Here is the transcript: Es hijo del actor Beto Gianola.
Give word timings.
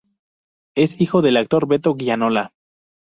Es 0.75 0.99
hijo 0.99 1.21
del 1.21 1.37
actor 1.37 1.67
Beto 1.67 1.95
Gianola. 1.95 2.53